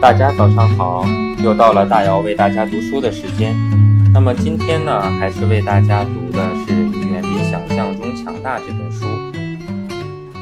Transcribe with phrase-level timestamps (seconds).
[0.00, 1.04] 大家早上好，
[1.44, 3.54] 又到了大姚为大家读书的时间。
[4.14, 6.72] 那么今天呢，还是为大家读的是
[7.12, 9.06] 《远比想象中强大》这本书。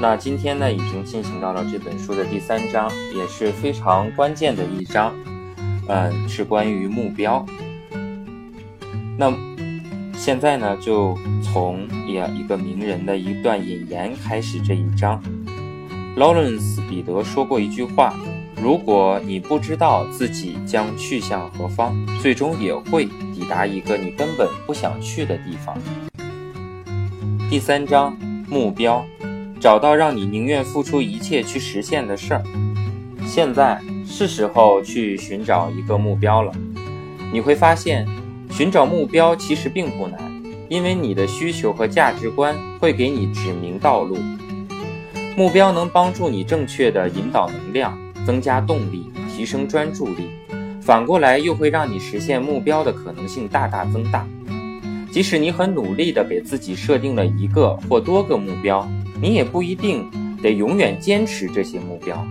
[0.00, 5.12] 那今天呢，已经进行到了这本书的第三章，也是非常关键的一章。
[5.88, 7.44] 嗯，是关于目标。
[9.18, 9.32] 那
[10.14, 15.20] 现在呢，就从一一个名人的一段引言开始这一章。
[16.14, 18.14] 劳伦斯·彼得说过一句话
[18.60, 25.78] ：“如果你不知道自己将去向何方，最终也会抵达一个你根本不想去的地方。”
[27.48, 28.18] 第三章
[28.48, 29.06] 目标，
[29.60, 32.42] 找到让你宁愿付出一切去实现的事儿。
[33.24, 36.52] 现在是时候去寻找一个目标了。
[37.32, 38.06] 你会发现，
[38.50, 40.18] 寻找目标其实并不难，
[40.68, 44.18] 因为你的需求和价值观会给你指明道路。
[45.36, 47.96] 目标能帮助你正确的引导能量，
[48.28, 50.28] 增加动力，提升专注力。
[50.82, 54.26] 反过来又会让你实现目标的可能性大大增大。
[55.10, 58.86] 即使你很努力地给自己设定了一个或多个目标，
[59.18, 60.06] 你也不一定
[60.42, 62.22] 得永远坚持这些目标。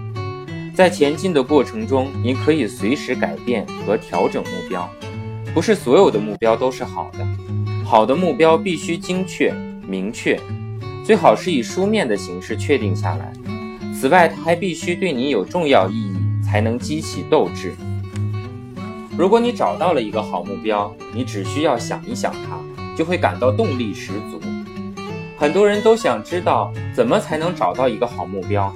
[0.75, 4.87] 在前进的过程中，你可以随时改变和调整目标。
[5.51, 7.25] 不是所有的目标都是好的，
[7.83, 9.51] 好的目标必须精确
[9.87, 10.39] 明确。
[11.03, 13.33] 最好是以书面的形式确定下来。
[13.99, 17.73] 此外，它还必须对你有重要意义，才能激起斗志。
[19.17, 22.59] 如果你找到了一个好目标，你只需要想一想它，
[22.95, 24.39] 就会感到动力十足。
[25.35, 28.71] 很多人都想知道怎么才能找到一个好目标。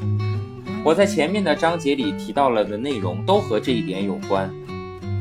[0.84, 4.52] 我在前面的章节里提到了的内容都和这一点有关。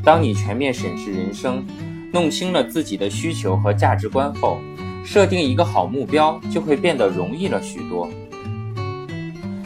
[0.02, 1.62] 当你全面审视人生，
[2.10, 4.62] 弄清了自己的需求和价值观后，
[5.04, 8.08] 设定一个好目标就会变得容易了许多。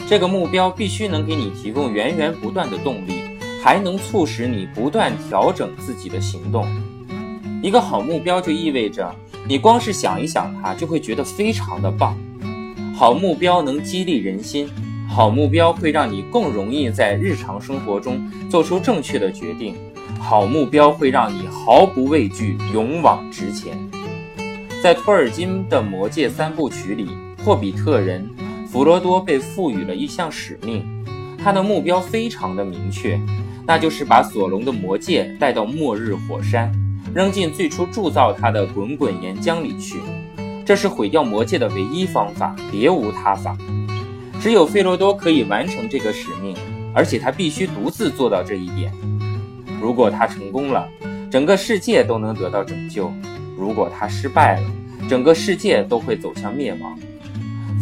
[0.07, 3.23] 这个目标必须能给你提供源源不断的动力，
[3.63, 6.67] 还能促使你不断调整自己的行动。
[7.63, 9.13] 一个好目标就意味着
[9.47, 12.15] 你光是想一想它就会觉得非常的棒。
[12.95, 14.69] 好目标能激励人心，
[15.09, 19.75] 好目标会让你更容易在日常生活中做出正确的决定，
[20.19, 23.75] 好目标会让你毫不畏惧，勇往直前。
[24.83, 27.07] 在托尔金的《魔戒三部曲》里，
[27.43, 28.29] 霍比特人
[28.75, 30.85] 弗罗多被赋予了一项使命，
[31.41, 33.17] 他的目标非常的明确，
[33.65, 36.69] 那就是把索隆的魔戒带到末日火山，
[37.13, 40.01] 扔进最初铸造它的滚滚岩浆里去。
[40.65, 43.57] 这是毁掉魔戒的唯一方法，别无他法。
[44.41, 46.53] 只有费罗多可以完成这个使命，
[46.93, 48.91] 而且他必须独自做到这一点。
[49.81, 50.85] 如果他成功了，
[51.31, 53.09] 整个世界都能得到拯救。
[53.57, 54.69] 如果他失败了，
[55.07, 56.99] 整个世界都会走向灭亡。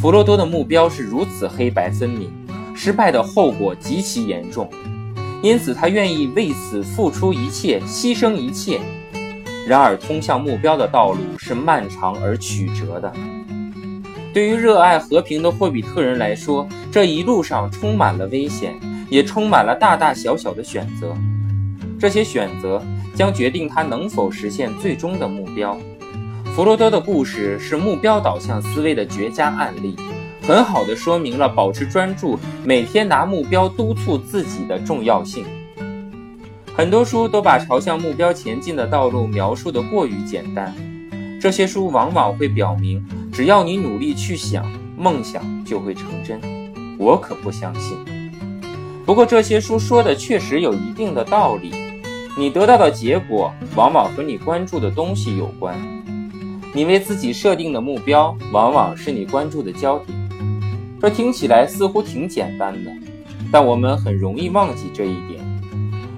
[0.04, 2.30] 弗罗多的目标是如此黑白分明，
[2.76, 4.70] 失败的后果极其严重，
[5.42, 8.82] 因此他愿意为此付出一切，牺牲一切。
[9.66, 13.14] 然而，通向目标的道路是漫长而曲折的。
[14.34, 18.76] 对于热爱和平的霍比特人来说，这一路上充满了危险，
[19.10, 21.16] 也充满了大大小小的选择。
[21.98, 22.84] 这些选择。
[23.16, 25.78] 将决定他能否实现最终的目标。
[26.56, 29.96] 弗罗多的故事是目标导向思维的绝佳案例，
[30.44, 35.44] 很好的说明了保持专注、每天拿目标督促自己的重要性。
[36.78, 40.72] 很多书都把朝向目标前进的道路描述的过于简单，
[41.42, 44.64] 这些书往往会表明，只要你努力去想，
[44.96, 46.40] 梦想就会成真。
[47.00, 47.98] 我可不相信。
[49.08, 51.72] 不过这些书说的确实有一定的道理。
[52.38, 55.76] 你得到的结果往往和你关注的东西有关，
[56.76, 60.18] 你为自己设定的目标往往是你关注的焦点。
[61.00, 62.92] 这听起来似乎挺简单的，
[63.52, 65.44] 但我们很容易忘记这一点。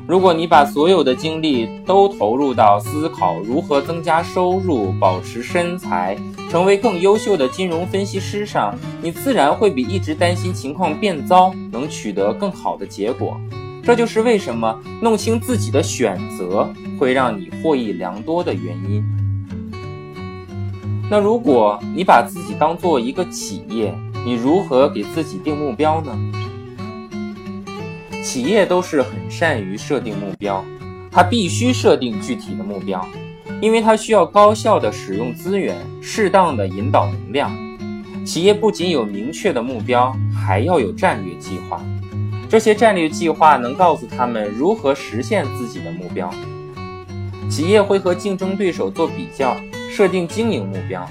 [0.08, 6.16] 如果你把所有的精力都投入到思考如何增加收入、保持身材、
[6.50, 13.36] 成为更优秀的金融分析师上，你自然会比一直担心情况变糟能取得更好的结果。
[13.84, 19.04] 这就是为什么弄清自己的选择会让你获益良多的原因。
[21.10, 23.94] 那如果你把自己当做一个企业，
[24.26, 26.18] 你如何给自己定目标呢？
[28.24, 30.66] 企业都是很善于设定目标，
[31.12, 33.08] 它必须设定具体的目标，
[33.62, 37.56] 因为它需要高效的使用资源，适当的引导能量。
[38.26, 41.80] 企业不仅有明确的目标，还要有战略计划。
[42.50, 46.34] 这些战略计划能告诉他们如何实现自己的目标。
[47.48, 49.56] 企业会和竞争对手做比较，
[49.92, 51.08] 设定经营目标。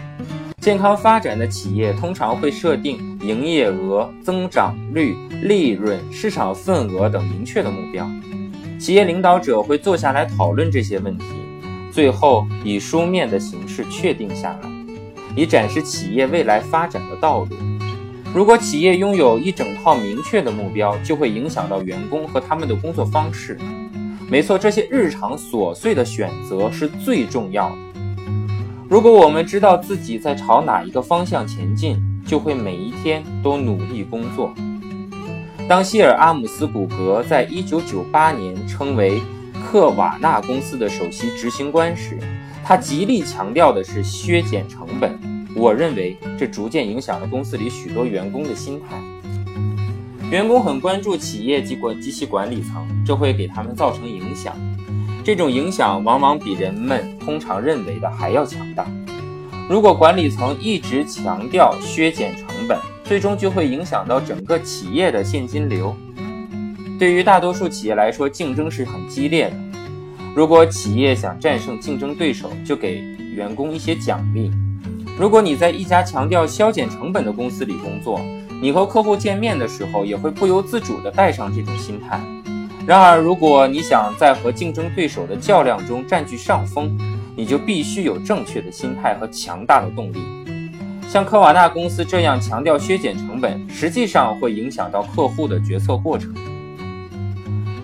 [0.60, 8.08] 健康发展的企业通常会设定营业额、增长率、利润、市场份额等明确的目标。
[8.78, 11.26] 企业领导者会坐下来讨论这些问题，
[11.92, 14.70] 最后以书面的形式确定下来，
[15.36, 17.56] 以展示企业未来发展的道路。
[18.34, 23.56] 如果企业拥有一整套明确的目标，就会影响到员工和他们的工作方式。
[24.28, 27.76] 没错，这些日常琐碎的选择是最重要的。
[28.86, 34.54] 如果我们知道自己在朝哪一个方向前进，就会每一天都努力工作。
[35.66, 39.22] 当希尔阿姆斯古格在1998年成为
[39.64, 42.18] 克瓦纳公司的首席执行官时，
[42.62, 45.18] 他极力强调的是削减成本。
[45.56, 49.00] 我认为这逐渐影响了公司里许多员工的心态。
[50.30, 54.54] 员工很关注企业及管及其管理层，这会给他们造成影响。
[55.24, 58.86] 这种影响往往比人们通常认为的还要强大。
[59.70, 65.96] 如果管理层一直强调削减成本，最终就会影响到整个企业的现金流。
[66.98, 69.56] 对于大多数企业来说，竞争是很激烈的。
[70.36, 72.98] 如果企业想战胜竞争对手，就给
[73.34, 74.50] 员工一些奖励。
[75.18, 78.20] 如果你在一家强调削减成本的公司里工作，
[78.60, 82.20] 你和客户见面的时候也会不由自主地带上这种心态。
[82.86, 86.98] 然而，如果你想在和竞争对手的较量中占据上风，
[87.34, 90.18] 你就必须有正确的心态和强大的动力。
[91.08, 96.34] 像科瓦纳公司这样强调削减成本，实际上会影响到客户的决策过程。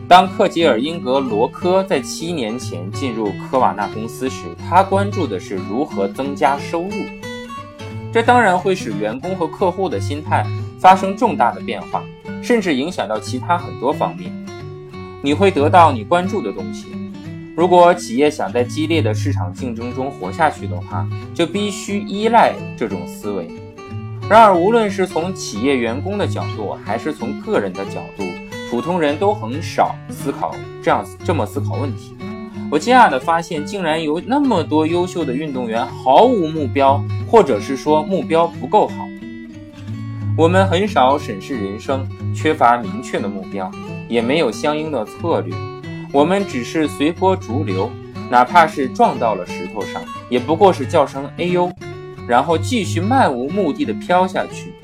[0.07, 6.91] 当克吉尔英格罗科在七年前进入科瓦纳公司时，他关注的是如何增加收入。
[8.13, 10.45] 这当然会使员工和客户的心态
[10.79, 12.03] 发生重大的变化，
[12.43, 14.31] 甚至影响到其他很多方面。
[15.23, 16.87] 你会得到你关注的东西。
[17.57, 23.49] 如果企业想在激烈的市场竞争中活下去的话，就必须依赖这种思维。
[24.31, 28.23] 然而，无论是从企业员工的角度，还是从个人的角度，
[28.71, 32.15] 普通人都很少思考这样这么思考问题。
[32.71, 38.95] 我惊讶地发现，竟然有那么多优秀的运动员毫无目标，或者是说目标不够好。
[40.39, 43.69] 我们很少审视人生，缺乏明确的目标，
[44.11, 45.55] 也没有相应的策略。
[46.13, 47.89] 我们只是随波逐流，
[48.29, 51.73] 哪怕是撞到了石头上，也不过是叫声“哎呦”，
[52.29, 54.75] 然后继续漫无目的的飘下去。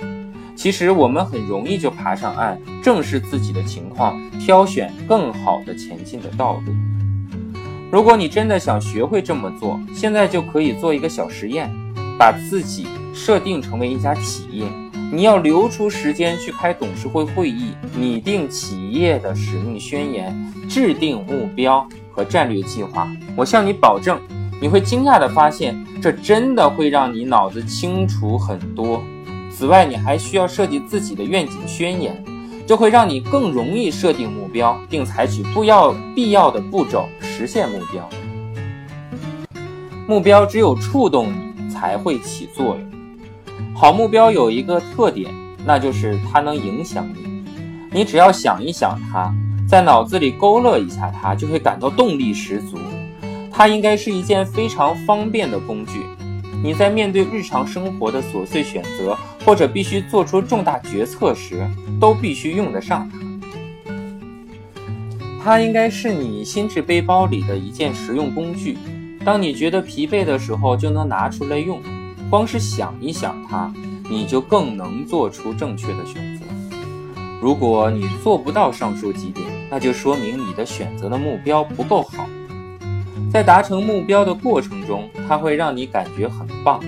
[0.55, 6.73] 其实我们很容易就爬上岸，正视自己的情况，挑选更好的前进的道路。
[7.93, 11.71] 如果你真的想学会这么做，现在就可以做一个小实验，
[12.19, 14.65] 把自己设定成为一家企业，
[15.13, 20.35] 你要留出时间去开董事会会议，拟定企业的使命宣言，
[20.69, 23.09] 制定目标和战略计划。
[23.37, 24.21] 我向你保证，
[24.61, 29.01] 你会惊讶地发现，这真的会让你脑子清楚很多。
[29.49, 32.23] 此外，你还需要设计自己的愿景宣言，
[32.67, 38.09] 这会让你更容易设定目标，并采取不要必要的步骤实现目标。
[40.09, 42.96] 目标只有触动你，才会起作用。
[43.79, 45.31] 好目标有一个特点，
[45.63, 47.45] 那就是它能影响你。
[47.93, 49.31] 你只要想一想它，
[49.69, 52.79] 在脑子里勾勒一下它，就会感到动力十足。
[53.53, 56.07] 它应该是一件非常方便的工具。
[56.65, 59.15] 你在面对日常生活的琐碎选择，
[59.45, 61.69] 或者必须做出重大决策时，
[62.01, 63.19] 都必须用得上它。
[65.45, 68.79] 它应该是你心智背包里的一件实用工具。
[69.23, 71.79] 当你觉得疲惫的时候，就能拿出来用。
[72.29, 73.73] 光是想一想它，
[74.11, 76.45] 你就更能做出正确的选择。
[77.41, 82.27] 如果你做不到上述几点，那就说明你的选择的目标不够好。
[83.31, 86.81] 在达成目标的过程中，它会让你感觉很棒，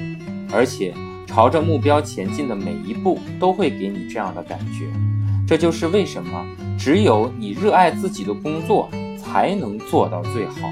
[0.53, 0.95] 而且
[1.27, 4.89] 朝着目标前进的每一步都会给你这样的感觉。
[5.47, 6.45] 这就是为什么
[6.79, 10.69] 只有你热爱自己的工作，才能做到最好。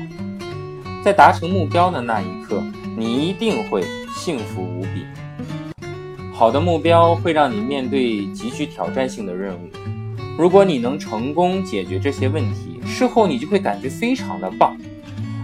[1.04, 2.62] 在达成目标的那一刻，
[2.96, 3.85] 你一定会
[4.16, 5.04] 幸福无比。
[6.32, 9.68] 好的目标会让你面对极具挑战性的任务。
[10.38, 14.76] 如果你能成功解决这些问题，事后你就会感觉非常的棒。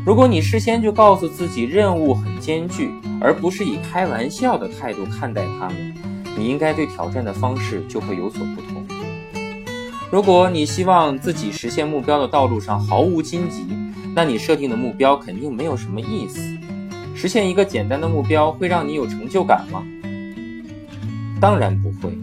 [0.05, 5.95] 如果你事先就告诉自己任务很艰巨，而不是以开玩笑的态度看待他们，
[6.37, 8.85] 你应该对挑战的方式就会有所不同。
[10.11, 13.65] 如果你希望自己实现目标的道路上毫无荆棘，
[14.15, 16.59] 那你设定的目标肯定没有什么意思。
[17.15, 19.85] 实现一个简单的目标会让你有成就感吗？
[21.41, 22.17] 当然不会。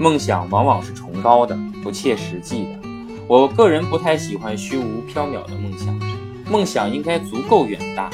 [0.00, 2.88] 梦想往往是崇高的、不切实际的。
[3.26, 5.98] 我个人不太喜欢虚无缥缈的梦想。
[6.48, 8.08] 梦想应该足够远大，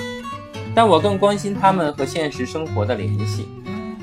[0.75, 3.47] 但我更关心他们和现实生活的联系。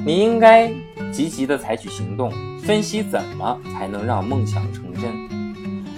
[0.05, 0.71] 你应该
[1.11, 5.11] 积极地采取行动，分析怎么才能让梦想成真。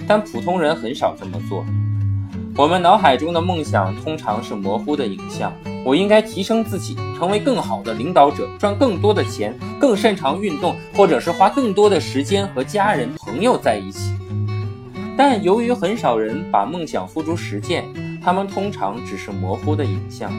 [0.08, 1.64] 但普通人很少这么做。
[2.56, 5.52] 我们脑海中的梦想通常是模糊的影像。
[5.84, 14.12] 我应该提升自己，成为更好的领导者，赚更多的钱，更擅长运动，或者是花更多的时间和家人朋友在一起。
[15.16, 17.84] 但由于很少人把梦想付诸实践，
[18.22, 20.32] 他们通常只是模糊的影像。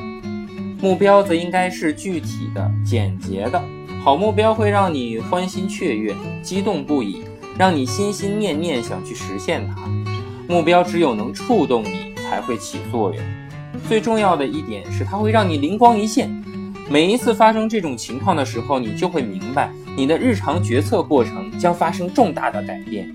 [0.82, 3.62] 目标则应该是具体的、简洁的。
[4.02, 7.24] 好目标会让你欢欣雀跃、激动不已，
[7.58, 10.05] 让你心心念念想去实现它。
[10.48, 13.24] 目标只有能触动你，才会起作用。
[13.88, 16.30] 最重要的一点是，它会让你灵光一现。
[16.88, 23.12] 每一次发生这种情况的时候，你就会明白，你的日常决策过程将发生重大的改变。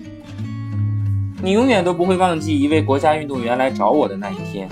[1.41, 4.69] 你永远都不会忘记一位国家运动员来找我的那一天。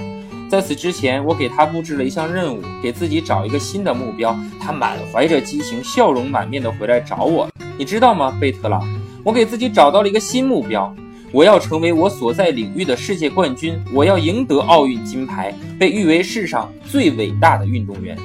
[0.50, 4.38] 在此之前，我给他布置了一项任务，给自己找一个新的目标。
[4.60, 7.48] 他满怀着激情，笑容满面的回来找我。
[7.78, 8.86] 你知道吗，贝特朗？
[9.24, 10.94] 我给自己找到了一个新目标。
[11.32, 18.18] 我要成为我所在领域的世界冠军，我要赢得奥运金牌，被誉为世上最伟大的运动员。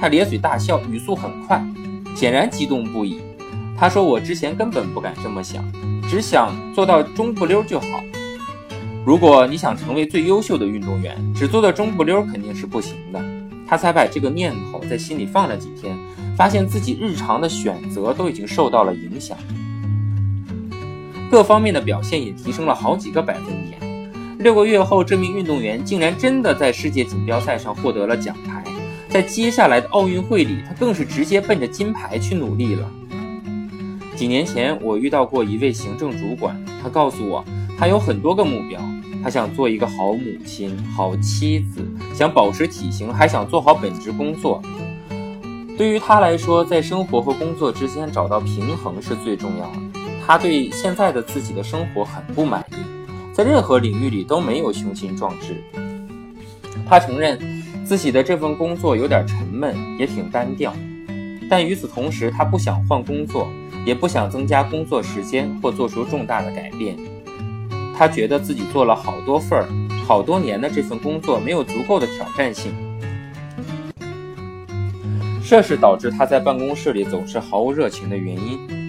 [0.00, 1.64] 他咧嘴大笑，语速很快，
[2.14, 3.20] 显然激动不已。
[3.76, 5.64] 他说：“我之前根本不敢这么想，
[6.08, 7.86] 只想做到中不溜就好。
[9.04, 13.20] 如果你想成为最优秀的运动员，只做到中不溜肯定是不行的。”
[13.66, 15.96] 他才把这个念头在心里放了几天，
[16.36, 19.36] 发现自己日常的选择都已经受到了影响。
[21.34, 23.76] 各方面的表现也提升了好几个百分点。
[24.38, 28.62] 六个月后，这名运动员竟然真的在世界锦标赛上获得了奖牌。
[29.08, 32.88] 在接下来的奥运会里，他更是直接奔着金牌去努力了。
[34.14, 37.44] 几年前，我遇到过一位行政主管，他告诉我，
[37.76, 38.80] 他有很多个目标。
[39.20, 44.62] 他想做一个好母亲、好妻子，想保持体型，还想做好本职工作。
[45.76, 49.83] 对于他来说，在生活和工作之间找到平衡是最重要的。
[50.26, 52.76] 他对现在的自己的生活很不满意，
[53.34, 55.62] 在任何领域里都没有雄心壮志。
[56.88, 57.38] 他承认
[57.84, 60.74] 自己的这份工作有点沉闷，也挺单调。
[61.50, 63.50] 但与此同时，他不想换工作，
[63.84, 66.96] 也不想增加工作时间或做出重大的改变。
[67.94, 69.68] 他觉得自己做了好多份儿、
[70.06, 72.72] 好多年的这份工作没有足够的挑战性，
[75.46, 78.83] 这是导致他在办公室里总是毫无热情的原因。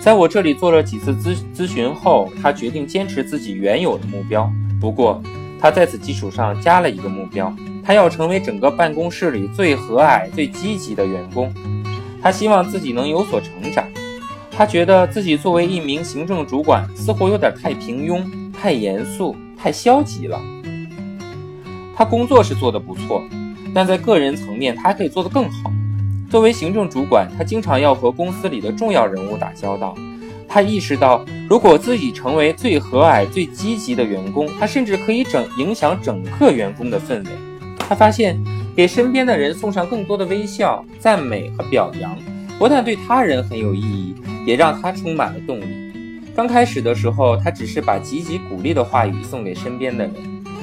[0.00, 4.50] 在我这里做了几次咨咨询后，他决定坚持自己原有的目标。
[4.80, 5.22] 不过，
[5.60, 7.54] 他在此基础上加了一个目标，
[7.84, 11.52] 他要成为整个办公室里最和蔼、最积极的员工。
[12.22, 13.84] 他希望自己能有所成长。
[14.50, 20.40] 他觉得自己作为一名行政主管，似乎有点太平庸、太严肃、太消极了。
[21.94, 23.22] 他工作是做得不错，
[23.74, 25.70] 但在个人层面，他还可以做得更好。
[26.30, 29.96] 作为行政主管，他经常要和公司里的重要人物打交道。
[30.46, 37.30] 他意识到，如果自己成为最和蔼、最积极的员工，他甚至可以整影响整个员工的氛围。
[37.80, 38.40] 他发现，
[38.76, 42.16] 给身边的人送上更多的微笑、赞美和表扬，
[42.60, 44.14] 不但对他人很有意义，
[44.46, 45.64] 也让他充满了动力。
[46.36, 50.14] 刚开始的时候，他只是把积极鼓励的话语送给身边的人。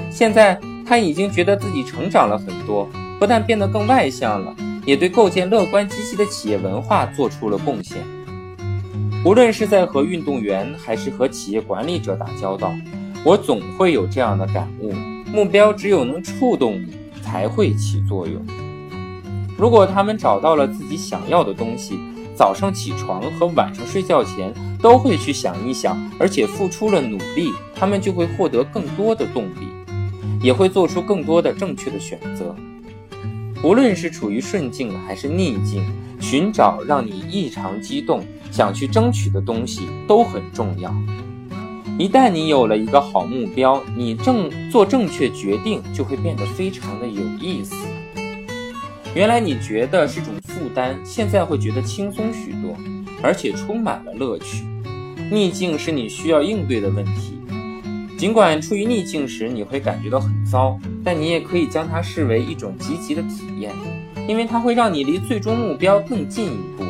[0.09, 2.87] 现在，他已经觉得自己成长了很多，
[3.19, 4.55] 不但变得更外向了。
[4.87, 7.97] 也对构建乐观积极的企业文化做出了贡献。
[9.25, 12.73] 无论是在和运动员还是和企业管理者打交道，
[13.25, 14.93] 我总会有这样的感悟：
[15.29, 18.41] 目标只有能触动你，才会起作用。
[19.57, 21.99] 如果他们找到了自己想要的东西，
[22.33, 29.67] 早上起床和晚上睡觉前都会去想一想，而且付出了努力，他们就会获得更多的动力，
[30.41, 32.55] 也会做出更多的正确的选择。
[33.63, 35.83] 无论是处于顺境还是逆境，
[36.19, 40.93] 寻找让你异常激动、想去争取的东西都很重要。
[41.97, 47.75] 一旦你有了一个好目标，你正做正确决定就会变得非常的有意思。
[49.15, 52.77] 原来你觉得是种负担，现在会觉得轻松许多，
[53.23, 54.63] 而且充满了乐趣。
[55.31, 57.39] 逆境是你需要应对的问题。
[58.15, 63.73] 尽管处于逆境时你会感觉到很糟，但你也可以将它视为一种积极的体验，
[64.27, 66.83] 因为它会让你离最终目标更近一步。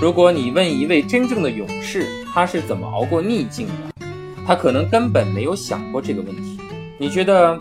[0.00, 4.06] 如果你问一位真正的勇士，他是怎么熬过逆境的，
[4.46, 6.58] 他可能根本没有想过这个问题。
[6.98, 7.60] 你觉得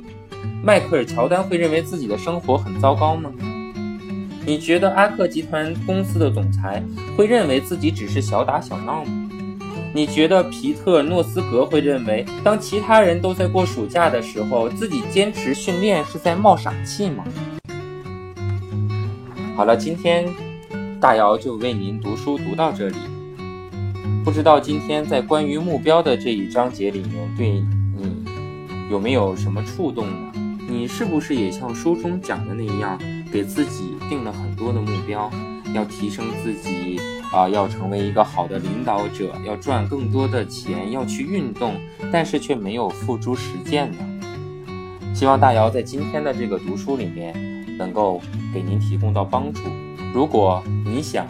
[0.63, 3.29] 迈克尔·乔丹会认为自己的生活很糟糕吗？
[4.45, 6.83] 你觉得阿克集团公司的总裁
[7.15, 9.28] 会认为自己只是小打小闹吗？
[9.93, 17.23] 你觉得皮特诺斯格会认为，当其他人都在过暑假的时候，自己坚持训练是在冒傻气吗？
[19.55, 20.27] 好了，今天
[21.01, 22.95] 大姚就为您读书读到这里。
[24.23, 28.25] 不知道今天在关于目标的这一章节里面，对你
[28.91, 30.31] 有没有什么触动呢？
[30.69, 32.99] 你是不是也像书中讲的那样，
[33.31, 35.31] 给自己定了很多的目标，
[35.73, 36.99] 要提升自己
[37.31, 41.75] 啊，要成为一个好的领导者，要赚更多的钱，要去运动，
[42.11, 43.97] 但是却没有付诸实践呢？
[45.13, 47.33] 希望大姚在今天的这个读书里面，
[47.77, 48.21] 能够
[48.53, 49.61] 给您提供到帮助。
[50.13, 51.27] 如果你想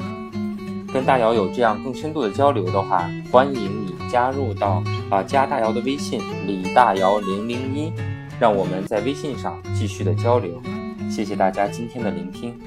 [0.93, 7.91] 跟大姚有这样更深度的交流的话，欢迎你加入到啊加大姚的微信李大姚零零一，
[8.39, 10.61] 让我们在微信上继续的交流。
[11.09, 12.57] 谢谢大家今天的聆听，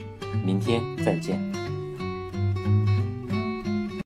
[0.44, 1.61] 明天再见。